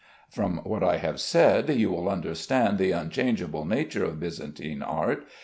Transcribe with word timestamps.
From 0.31 0.61
what 0.63 0.81
I 0.81 0.97
have 0.97 1.19
said, 1.21 1.69
you 1.69 1.91
will 1.91 2.09
understand 2.09 2.79
the 2.79 2.89
unchangeable 2.91 3.65
nature 3.65 4.03
of 4.03 4.19
Byzantine 4.19 4.81
art. 4.81 5.27